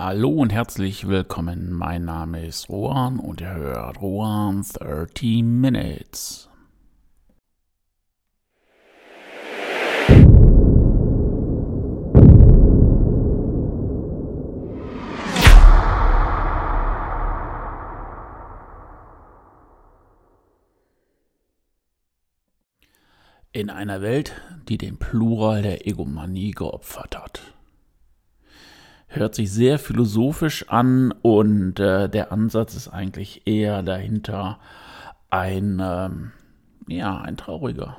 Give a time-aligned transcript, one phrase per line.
[0.00, 1.72] Hallo und herzlich willkommen.
[1.72, 6.48] Mein Name ist Rohan und ihr hört Rohan 30 Minutes.
[23.50, 27.57] In einer Welt, die den Plural der Egomanie geopfert hat
[29.08, 34.58] hört sich sehr philosophisch an und äh, der Ansatz ist eigentlich eher dahinter
[35.30, 36.32] ein, ähm,
[36.86, 37.98] ja, ein trauriger.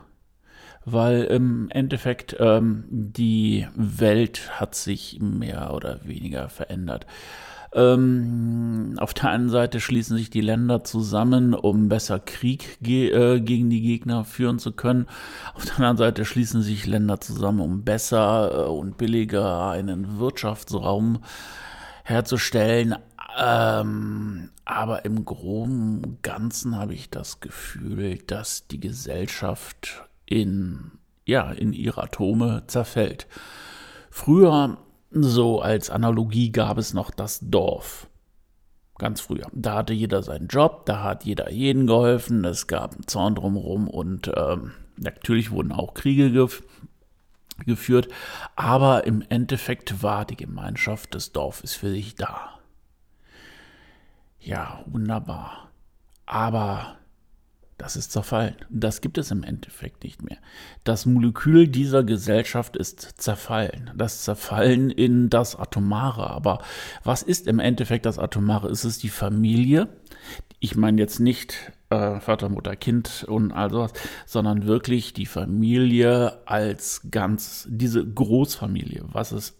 [0.85, 7.05] Weil im Endeffekt ähm, die Welt hat sich mehr oder weniger verändert.
[7.71, 13.39] Ähm, auf der einen Seite schließen sich die Länder zusammen, um besser Krieg ge äh,
[13.39, 15.05] gegen die Gegner führen zu können.
[15.53, 21.19] Auf der anderen Seite schließen sich Länder zusammen, um besser äh, und billiger einen Wirtschaftsraum
[22.03, 22.95] herzustellen.
[23.39, 30.91] Ähm, aber im groben und Ganzen habe ich das Gefühl, dass die Gesellschaft in,
[31.25, 33.27] ja, in ihre Atome zerfällt.
[34.09, 34.77] Früher
[35.11, 38.07] so als Analogie gab es noch das Dorf.
[38.97, 39.47] Ganz früher.
[39.53, 43.87] Da hatte jeder seinen Job, da hat jeder jeden geholfen, es gab einen Zaun drumherum
[43.87, 46.63] und ähm, natürlich wurden auch Kriege gef
[47.65, 48.07] geführt,
[48.55, 52.59] aber im Endeffekt war die Gemeinschaft des Dorfes für sich da.
[54.39, 55.69] Ja, wunderbar.
[56.25, 56.98] Aber
[57.79, 58.55] das ist zerfallen.
[58.69, 60.37] Das gibt es im Endeffekt nicht mehr.
[60.83, 63.89] Das Molekül dieser Gesellschaft ist zerfallen.
[63.95, 66.29] Das Zerfallen in das Atomare.
[66.29, 66.61] Aber
[67.03, 68.67] was ist im Endeffekt das Atomare?
[68.69, 69.87] Ist es die Familie?
[70.59, 73.93] Ich meine jetzt nicht äh, Vater, Mutter, Kind und all sowas,
[74.25, 79.57] sondern wirklich die Familie als ganz, diese Großfamilie, was es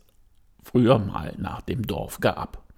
[0.62, 2.69] früher mal nach dem Dorf gab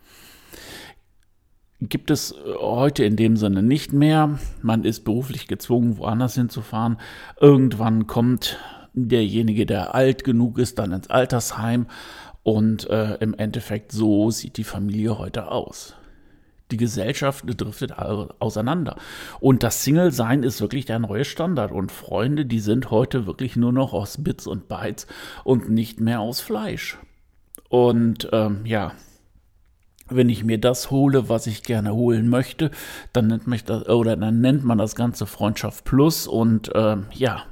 [1.81, 4.39] gibt es äh, heute in dem Sinne nicht mehr.
[4.61, 6.97] Man ist beruflich gezwungen, woanders hinzufahren.
[7.39, 8.57] Irgendwann kommt
[8.93, 11.87] derjenige, der alt genug ist, dann ins Altersheim.
[12.43, 15.95] Und äh, im Endeffekt so sieht die Familie heute aus.
[16.71, 18.95] Die Gesellschaft driftet auseinander.
[19.39, 21.71] Und das Single-Sein ist wirklich der neue Standard.
[21.71, 25.05] Und Freunde, die sind heute wirklich nur noch aus Bits und Bytes
[25.43, 26.97] und nicht mehr aus Fleisch.
[27.67, 28.93] Und ähm, ja,
[30.15, 32.71] wenn ich mir das hole, was ich gerne holen möchte,
[33.13, 37.43] dann nennt, mich das, oder dann nennt man das Ganze Freundschaft Plus und äh, ja,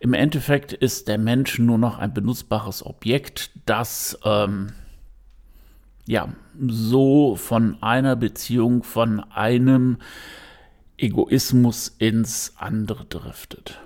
[0.00, 4.72] im Endeffekt ist der Mensch nur noch ein benutzbares Objekt, das ähm,
[6.06, 6.28] ja
[6.68, 9.98] so von einer Beziehung, von einem
[10.96, 13.80] Egoismus ins andere driftet.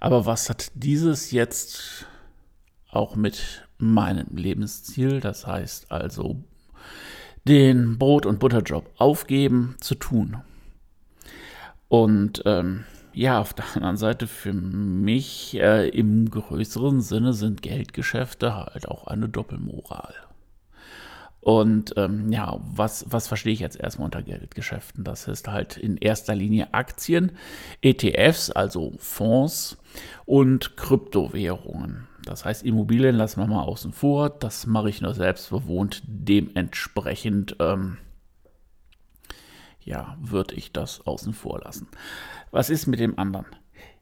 [0.00, 2.06] Aber was hat dieses jetzt
[2.90, 6.42] auch mit meinem Lebensziel, das heißt also
[7.44, 10.38] den Brot- und Butterjob aufgeben, zu tun.
[11.88, 18.56] Und ähm, ja, auf der anderen Seite für mich äh, im größeren Sinne sind Geldgeschäfte
[18.56, 20.14] halt auch eine Doppelmoral.
[21.40, 25.04] Und ähm, ja, was, was verstehe ich jetzt erstmal unter Geldgeschäften?
[25.04, 27.32] Das ist halt in erster Linie Aktien,
[27.82, 29.76] ETFs, also Fonds
[30.24, 32.08] und Kryptowährungen.
[32.24, 34.30] Das heißt, Immobilien lassen wir mal außen vor.
[34.30, 36.02] Das mache ich nur selbstbewohnt.
[36.06, 37.98] Dementsprechend, ähm,
[39.80, 41.88] ja, würde ich das außen vor lassen.
[42.50, 43.46] Was ist mit dem anderen?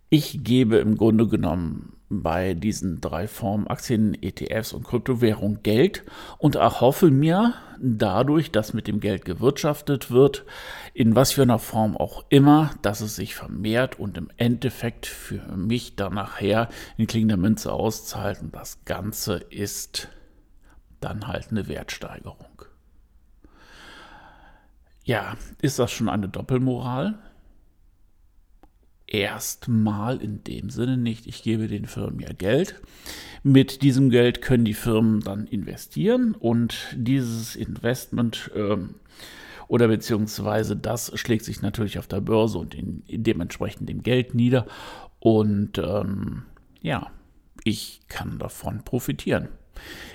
[0.08, 6.04] Ich gebe im Grunde genommen bei diesen drei Formen Aktien, ETFs und Kryptowährung Geld
[6.38, 10.44] und erhoffe mir dadurch, dass mit dem Geld gewirtschaftet wird,
[10.92, 15.56] in was für einer Form auch immer, dass es sich vermehrt und im Endeffekt für
[15.56, 16.68] mich dann nachher
[16.98, 20.08] in klingender Münze auszahlt und das Ganze ist
[21.00, 22.62] dann halt eine Wertsteigerung.
[25.04, 27.18] Ja, ist das schon eine Doppelmoral?
[29.12, 31.26] Erstmal in dem Sinne nicht.
[31.26, 32.80] Ich gebe den Firmen ja Geld.
[33.42, 38.94] Mit diesem Geld können die Firmen dann investieren und dieses Investment ähm,
[39.68, 44.34] oder beziehungsweise das schlägt sich natürlich auf der Börse und in, in dementsprechend dem Geld
[44.34, 44.66] nieder.
[45.18, 46.44] Und ähm,
[46.80, 47.10] ja,
[47.64, 49.48] ich kann davon profitieren.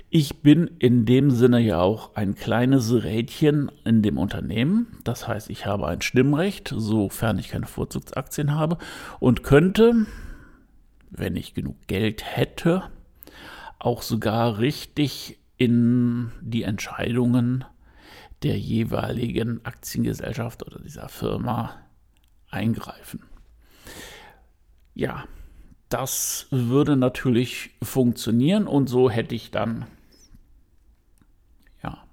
[0.10, 4.98] Ich bin in dem Sinne ja auch ein kleines Rädchen in dem Unternehmen.
[5.04, 8.78] Das heißt, ich habe ein Stimmrecht, sofern ich keine Vorzugsaktien habe
[9.20, 10.06] und könnte,
[11.10, 12.84] wenn ich genug Geld hätte,
[13.80, 17.66] auch sogar richtig in die Entscheidungen
[18.44, 21.76] der jeweiligen Aktiengesellschaft oder dieser Firma
[22.50, 23.24] eingreifen.
[24.94, 25.26] Ja,
[25.90, 29.86] das würde natürlich funktionieren und so hätte ich dann
[31.84, 32.04] ja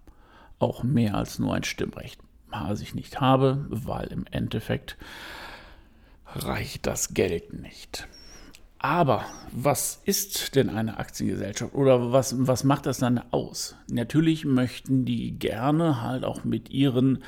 [0.58, 4.96] auch mehr als nur ein Stimmrecht, was ich nicht habe, weil im Endeffekt
[6.26, 8.08] reicht das Geld nicht.
[8.78, 13.76] Aber was ist denn eine Aktiengesellschaft oder was, was macht das dann aus?
[13.88, 17.24] Natürlich möchten die gerne halt auch mit ihren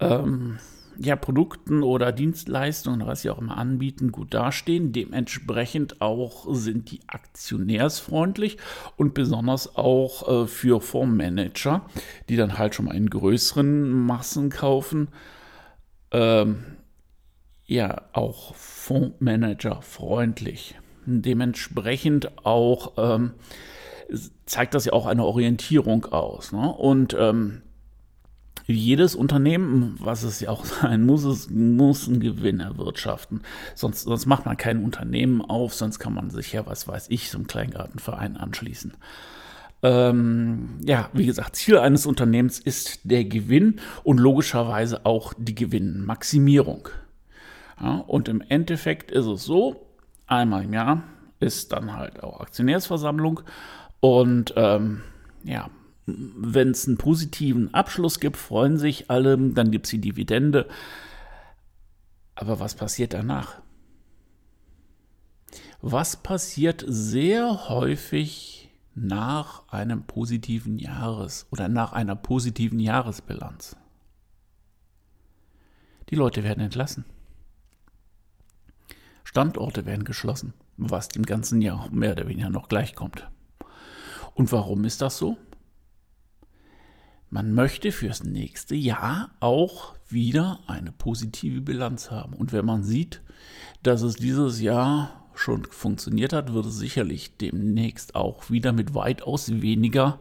[0.00, 0.58] ähm,
[1.00, 4.92] ja, Produkten oder Dienstleistungen, was sie auch immer anbieten, gut dastehen.
[4.92, 8.58] Dementsprechend auch sind die aktionärsfreundlich
[8.96, 11.82] und besonders auch äh, für Fondsmanager,
[12.28, 15.08] die dann halt schon mal in größeren Massen kaufen.
[16.10, 16.64] Ähm,
[17.66, 20.74] ja auch Fondsmanager freundlich.
[21.06, 23.34] Dementsprechend auch ähm,
[24.46, 26.52] zeigt das ja auch eine Orientierung aus.
[26.52, 26.72] Ne?
[26.72, 27.62] Und ähm,
[28.74, 33.42] jedes Unternehmen, was es ja auch sein muss, es muss einen Gewinn erwirtschaften.
[33.74, 37.30] Sonst, sonst macht man kein Unternehmen auf, sonst kann man sich ja, was weiß ich,
[37.30, 38.94] zum Kleingartenverein anschließen.
[39.82, 46.88] Ähm, ja, wie gesagt, Ziel eines Unternehmens ist der Gewinn und logischerweise auch die Gewinnmaximierung.
[47.80, 49.86] Ja, und im Endeffekt ist es so,
[50.26, 51.04] einmal im Jahr
[51.40, 53.40] ist dann halt auch Aktionärsversammlung
[54.00, 55.02] und ähm,
[55.44, 55.70] ja,
[56.36, 60.68] wenn es einen positiven Abschluss gibt, freuen sich alle, dann gibt es die Dividende.
[62.34, 63.60] Aber was passiert danach?
[65.80, 73.76] Was passiert sehr häufig nach einem positiven Jahres oder nach einer positiven Jahresbilanz?
[76.10, 77.04] Die Leute werden entlassen.
[79.24, 83.28] Standorte werden geschlossen, was dem ganzen Jahr mehr oder weniger noch gleichkommt.
[84.34, 85.36] Und warum ist das so?
[87.30, 92.32] Man möchte fürs nächste Jahr auch wieder eine positive Bilanz haben.
[92.32, 93.20] Und wenn man sieht,
[93.82, 99.60] dass es dieses Jahr schon funktioniert hat, wird es sicherlich demnächst auch wieder mit weitaus
[99.60, 100.18] weniger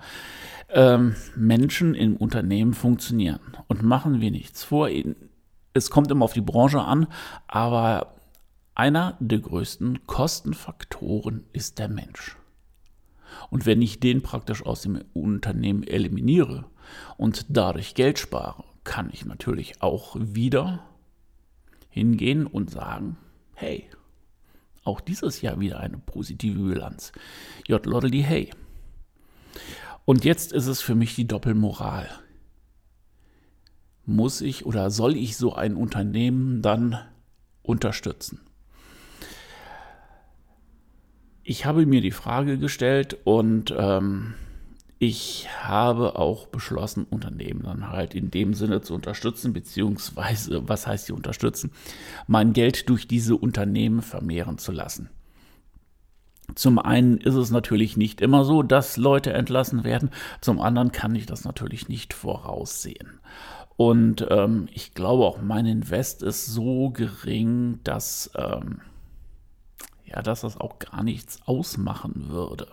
[0.70, 3.40] ähm, Menschen im Unternehmen funktionieren.
[3.68, 4.90] Und machen wir nichts vor.
[5.74, 7.08] Es kommt immer auf die Branche an,
[7.48, 8.16] aber
[8.76, 12.36] einer der größten Kostenfaktoren ist der Mensch.
[13.50, 16.66] Und wenn ich den praktisch aus dem Unternehmen eliminiere
[17.18, 20.86] und dadurch Geld spare, kann ich natürlich auch wieder
[21.90, 23.18] hingehen und sagen,
[23.54, 23.90] hey,
[24.84, 27.12] auch dieses Jahr wieder eine positive Bilanz.
[27.68, 27.86] J.
[27.86, 28.52] Loddly, hey.
[30.06, 32.10] Und jetzt ist es für mich die Doppelmoral.
[34.06, 36.98] Muss ich oder soll ich so ein Unternehmen dann
[37.64, 38.40] unterstützen?
[41.50, 44.34] ich habe mir die Frage gestellt und ähm,
[45.00, 51.08] ich habe auch beschlossen, Unternehmen dann halt in dem Sinne zu unterstützen, beziehungsweise, was heißt
[51.08, 51.72] sie unterstützen,
[52.26, 55.10] mein Geld durch diese Unternehmen vermehren zu lassen.
[56.56, 60.10] Zum einen ist es natürlich nicht immer so, dass Leute entlassen werden,
[60.42, 63.20] zum anderen kann ich das natürlich nicht voraussehen.
[63.76, 68.82] Und ähm, ich glaube auch, mein Invest ist so gering, dass ähm,
[70.08, 72.68] ja, dass das auch gar nichts ausmachen würde.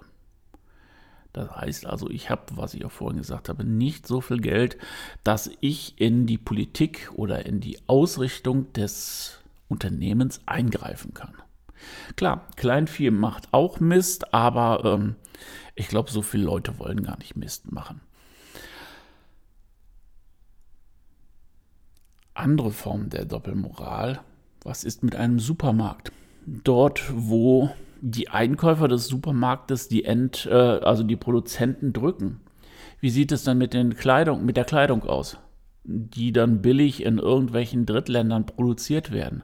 [1.34, 4.78] Das heißt also, ich habe, was ich auch vorhin gesagt habe, nicht so viel Geld,
[5.24, 11.34] dass ich in die Politik oder in die Ausrichtung des Unternehmens eingreifen kann.
[12.16, 15.16] Klar, Kleinvieh macht auch Mist, aber ähm,
[15.74, 18.00] ich glaube, so viele Leute wollen gar nicht Mist machen.
[22.32, 24.20] Andere Form der Doppelmoral.
[24.62, 26.10] Was ist mit einem Supermarkt?
[26.46, 27.70] dort, wo
[28.00, 32.40] die Einkäufer des Supermarktes die End, äh, also die Produzenten drücken.
[33.00, 35.38] Wie sieht es dann mit, den Kleidung, mit der Kleidung aus,
[35.84, 39.42] die dann billig in irgendwelchen Drittländern produziert werden?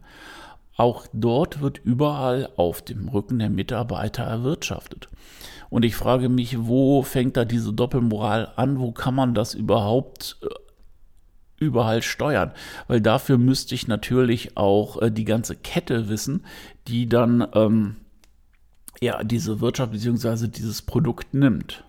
[0.77, 5.09] Auch dort wird überall auf dem Rücken der Mitarbeiter erwirtschaftet.
[5.69, 8.79] Und ich frage mich, wo fängt da diese Doppelmoral an?
[8.79, 10.47] Wo kann man das überhaupt äh,
[11.61, 12.53] überall steuern,
[12.89, 16.45] weil dafür müsste ich natürlich auch äh, die ganze Kette wissen,
[16.89, 17.97] die dann ähm,
[19.01, 20.49] ja diese Wirtschaft bzw.
[20.49, 21.85] dieses Produkt nimmt.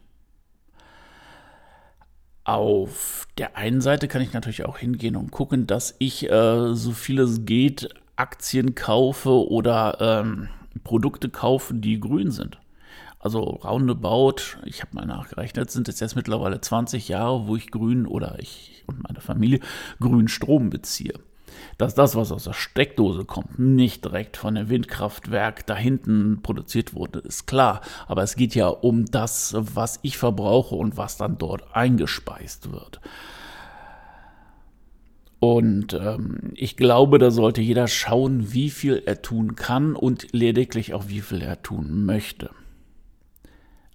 [2.44, 6.92] Auf der einen Seite kann ich natürlich auch hingehen und gucken, dass ich äh, so
[6.92, 10.50] viel es geht Aktien kaufe oder ähm,
[10.84, 12.58] Produkte kaufe, die grün sind.
[13.20, 18.08] Also roundabout, ich habe mal nachgerechnet, sind es jetzt mittlerweile 20 Jahre, wo ich grün
[18.08, 19.60] oder ich und meine Familie
[20.00, 21.14] grünen Strom beziehe.
[21.78, 26.94] Dass das, was aus der Steckdose kommt, nicht direkt von dem Windkraftwerk da hinten produziert
[26.94, 27.82] wurde, ist klar.
[28.08, 33.02] Aber es geht ja um das, was ich verbrauche und was dann dort eingespeist wird.
[35.40, 40.94] Und ähm, ich glaube, da sollte jeder schauen, wie viel er tun kann und lediglich
[40.94, 42.52] auch wie viel er tun möchte.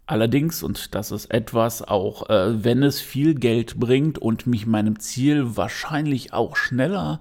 [0.07, 5.01] Allerdings, und das ist etwas, auch äh, wenn es viel Geld bringt und mich meinem
[5.01, 7.21] Ziel wahrscheinlich auch schneller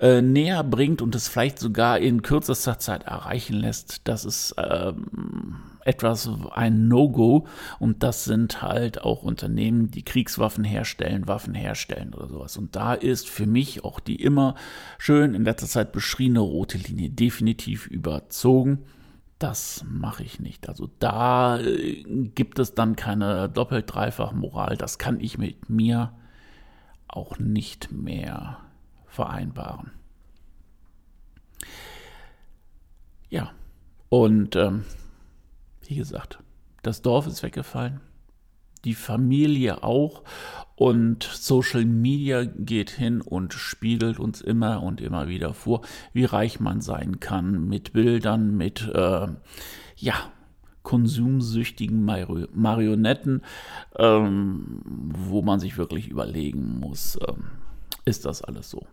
[0.00, 5.60] äh, näher bringt und es vielleicht sogar in kürzester Zeit erreichen lässt, das ist ähm,
[5.86, 7.46] etwas ein No-Go
[7.78, 12.58] und das sind halt auch Unternehmen, die Kriegswaffen herstellen, Waffen herstellen oder sowas.
[12.58, 14.56] Und da ist für mich auch die immer
[14.98, 18.80] schön in letzter Zeit beschriebene rote Linie definitiv überzogen
[19.44, 20.70] das mache ich nicht.
[20.70, 24.78] Also da äh, gibt es dann keine Doppelt-Dreifach-Moral.
[24.78, 26.14] Das kann ich mit mir
[27.08, 28.60] auch nicht mehr
[29.04, 29.90] vereinbaren.
[33.28, 33.52] Ja,
[34.08, 34.86] und ähm,
[35.82, 36.38] wie gesagt,
[36.82, 38.00] das Dorf ist weggefallen,
[38.84, 40.22] die Familie auch.
[40.76, 46.58] Und Social Media geht hin und spiegelt uns immer und immer wieder vor, wie reich
[46.58, 49.28] man sein kann mit Bildern, mit, äh,
[49.96, 50.14] ja,
[50.82, 53.42] konsumsüchtigen Mari Marionetten,
[53.96, 57.44] ähm, wo man sich wirklich überlegen muss, ähm,
[58.04, 58.86] ist das alles so?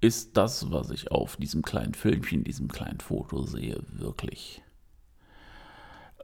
[0.00, 4.62] Ist das, was ich auf diesem kleinen Filmchen, diesem kleinen Foto sehe, wirklich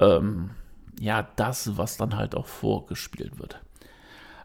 [0.00, 0.50] ähm,
[0.99, 3.61] ja das, was dann halt auch vorgespielt wird?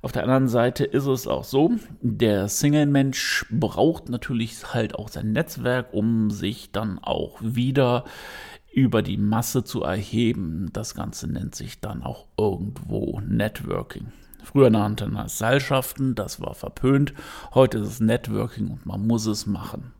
[0.05, 5.31] Auf der anderen Seite ist es auch so, der Single-Mensch braucht natürlich halt auch sein
[5.31, 8.03] Netzwerk, um sich dann auch wieder
[8.71, 10.69] über die Masse zu erheben.
[10.73, 14.11] Das Ganze nennt sich dann auch irgendwo Networking.
[14.43, 17.15] Früher nannte man es Seilschaften, das war verpönt.
[17.55, 19.91] Heute ist es Networking und man muss es machen.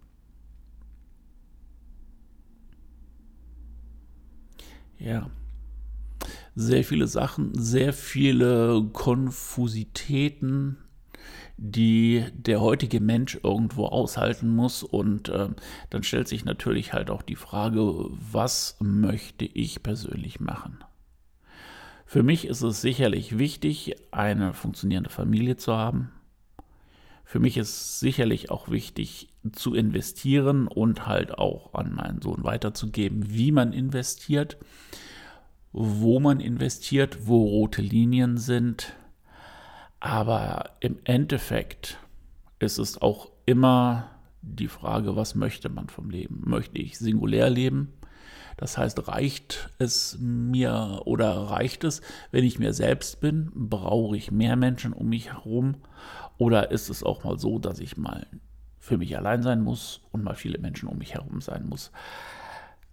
[4.99, 5.31] Ja
[6.55, 10.77] sehr viele Sachen, sehr viele Konfusitäten,
[11.57, 14.83] die der heutige Mensch irgendwo aushalten muss.
[14.83, 15.49] Und äh,
[15.89, 20.83] dann stellt sich natürlich halt auch die Frage, was möchte ich persönlich machen?
[22.05, 26.11] Für mich ist es sicherlich wichtig, eine funktionierende Familie zu haben.
[27.25, 33.31] Für mich ist sicherlich auch wichtig zu investieren und halt auch an meinen Sohn weiterzugeben,
[33.31, 34.57] wie man investiert
[35.77, 38.93] wo man investiert, wo rote Linien sind.
[39.99, 41.97] Aber im Endeffekt
[42.59, 44.09] ist es auch immer
[44.41, 46.43] die Frage, was möchte man vom Leben?
[46.45, 47.91] Möchte ich singulär leben?
[48.55, 52.01] Das heißt, reicht es mir oder reicht es,
[52.31, 53.51] wenn ich mir selbst bin?
[53.53, 55.75] Brauche ich mehr Menschen um mich herum?
[56.37, 58.27] Oder ist es auch mal so, dass ich mal
[58.79, 61.91] für mich allein sein muss und mal viele Menschen um mich herum sein muss?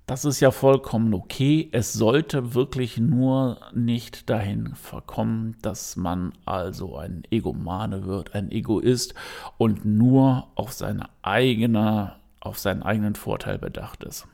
[0.07, 1.69] Das ist ja vollkommen okay.
[1.73, 9.15] Es sollte wirklich nur nicht dahin verkommen, dass man also ein Egomane wird, ein Egoist
[9.59, 14.27] und nur auf seine eigene, auf seinen eigenen Vorteil bedacht ist.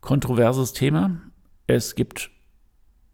[0.00, 1.20] Kontroverses Thema.
[1.66, 2.30] Es gibt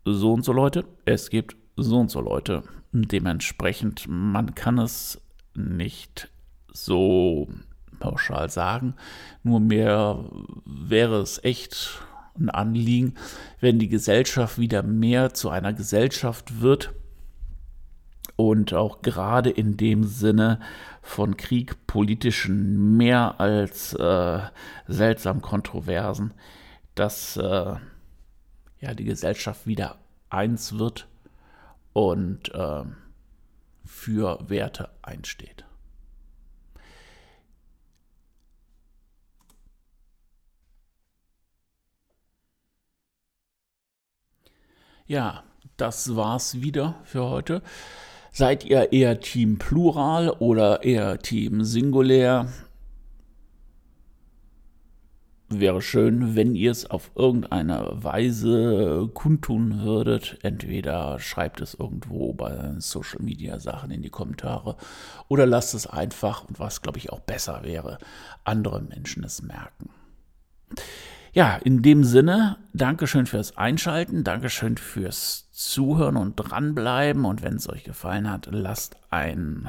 [0.04, 2.62] so und so Leute, es gibt so und so Leute.
[2.92, 5.20] Dementsprechend, man kann es
[5.54, 6.30] nicht
[6.72, 7.48] so
[7.98, 8.94] pauschal sagen.
[9.42, 10.24] Nur mehr
[10.64, 12.00] wäre es echt
[12.38, 13.14] ein Anliegen,
[13.60, 16.92] wenn die Gesellschaft wieder mehr zu einer Gesellschaft wird
[18.36, 20.60] und auch gerade in dem Sinne
[21.02, 24.40] von Krieg, politischen mehr als äh,
[24.86, 26.34] seltsam Kontroversen,
[26.94, 27.74] dass äh,
[28.80, 29.98] ja die Gesellschaft wieder
[30.30, 31.08] eins wird
[31.92, 32.84] und äh,
[33.84, 35.67] für Werte einsteht.
[45.08, 45.42] Ja,
[45.78, 47.62] das war's wieder für heute.
[48.30, 52.52] Seid ihr eher Team Plural oder eher Team Singulär?
[55.48, 60.40] Wäre schön, wenn ihr es auf irgendeine Weise kundtun würdet.
[60.42, 64.76] Entweder schreibt es irgendwo bei Social Media Sachen in die Kommentare
[65.28, 67.96] oder lasst es einfach, und was glaube ich auch besser wäre,
[68.44, 69.88] andere Menschen es merken.
[71.32, 77.24] Ja, in dem Sinne, Dankeschön fürs Einschalten, Dankeschön fürs Zuhören und dranbleiben.
[77.24, 79.68] Und wenn es euch gefallen hat, lasst ein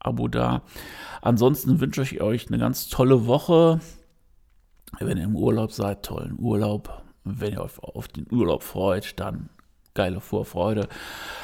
[0.00, 0.62] Abo da.
[1.22, 3.80] Ansonsten wünsche ich euch eine ganz tolle Woche.
[4.98, 7.02] Wenn ihr im Urlaub seid, tollen Urlaub.
[7.24, 9.50] Wenn ihr euch auf den Urlaub freut, dann
[9.94, 10.88] geile Vorfreude.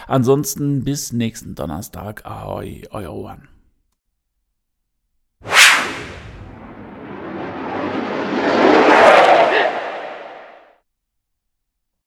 [0.07, 2.25] Ansonsten bis nächsten Donnerstag.
[2.27, 3.49] Ahoi, euer Ohren.